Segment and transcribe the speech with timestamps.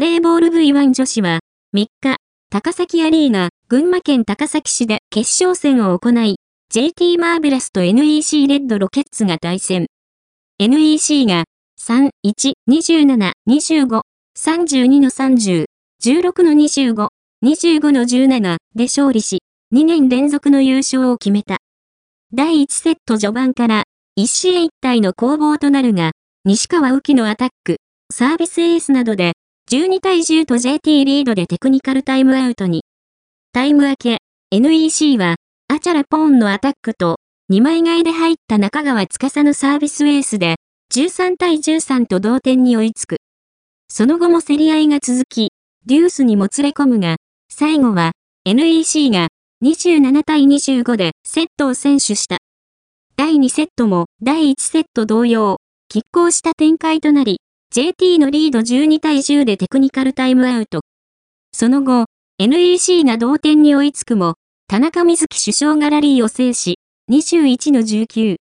[0.00, 1.40] バレーボール V1 女子は、
[1.76, 2.16] 3日、
[2.48, 6.36] 高崎アリーナ、群馬県高崎市で決勝戦を行い、
[6.70, 9.88] JT マーベラスと NEC レッドロケッツが対戦。
[10.58, 11.44] NEC が
[11.78, 14.00] 3、1、27、25、
[14.38, 15.66] 32の30、
[16.02, 17.08] 16の25、
[17.44, 19.40] 25の17で勝利し、
[19.74, 21.58] 2年連続の優勝を決めた。
[22.32, 23.82] 第1セット序盤から
[24.16, 26.12] 一試合一体の攻防となるが、
[26.46, 27.76] 西川浮のアタック、
[28.10, 29.34] サービスエースなどで
[29.72, 32.82] 12対10と JT リードでテクニカルタイムアウトに。
[33.52, 34.18] タイム明け、
[34.50, 35.36] NEC は
[35.68, 37.18] アチャラポーンのアタックと
[37.52, 40.56] 2枚替えで入った中川司のサービスエースで
[40.92, 43.18] 13対13と同点に追いつく。
[43.88, 45.52] その後も競り合いが続き、
[45.86, 48.10] デュースにもつれ込むが、最後は
[48.46, 49.28] NEC が
[49.62, 52.38] 27対25でセットを選手した。
[53.16, 55.58] 第2セットも第1セット同様、
[55.94, 57.38] 拮抗した展開となり、
[57.72, 60.80] JT のリード12対10でテクニカルタイムアウト。
[61.52, 62.06] その後、
[62.40, 64.34] NEC が同点に追いつくも、
[64.66, 66.78] 田中瑞希首相がラリーを制し、
[67.12, 68.38] 21の19。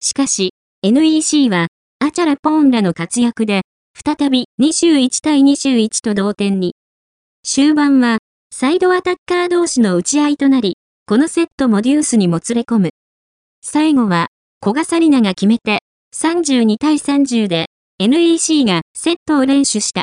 [0.00, 1.66] しかし、NEC は、
[1.98, 3.62] アチャラポーンらの活躍で、
[3.94, 6.76] 再び21対21と同点に。
[7.42, 8.18] 終盤は、
[8.54, 12.90] サイドアタッカー同士の打ち合いとなり、このセットもデュースにもつれ込む。
[13.60, 14.28] 最後は、
[14.60, 15.80] 小笠里奈が決めて、
[16.14, 17.66] 32対30で、
[18.04, 20.02] NEC がセットを連取した。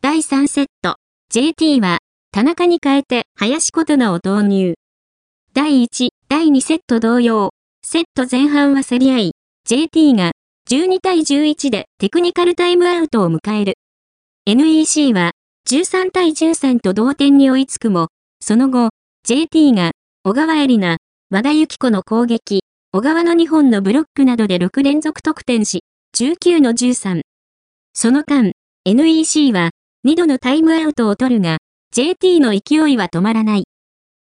[0.00, 0.96] 第3セット、
[1.30, 1.98] JT は、
[2.32, 4.74] 田中に変えて林琴奈を投入。
[5.54, 7.50] 第1、第2セット同様、
[7.86, 9.30] セット前半は競り合い、
[9.68, 10.32] JT が
[10.68, 13.74] 12対11でテクニカルタイムアウトを迎える。
[14.46, 15.30] NEC は
[15.70, 18.08] 13対13と同点に追いつくも、
[18.40, 18.88] その後、
[19.24, 19.92] JT が
[20.24, 20.96] 小川エリナ、
[21.30, 25.84] 和田由紀子の攻撃、小川の2本のブロックなどで6連続得点し、
[26.14, 27.22] 19-13。
[27.94, 28.52] その間、
[28.84, 29.70] NEC は
[30.06, 31.58] 2度のタイムアウトを取るが、
[31.92, 33.64] JT の勢いは止まらない。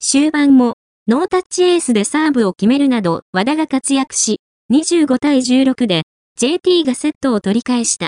[0.00, 0.74] 終盤も、
[1.06, 4.40] ノータッチエースでサーブを決めるなど和田が活躍し、
[4.72, 6.02] 25対16で
[6.38, 8.04] JT がセットを取り返した。